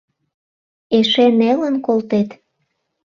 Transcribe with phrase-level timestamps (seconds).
[0.97, 2.29] Эше нелын колтет.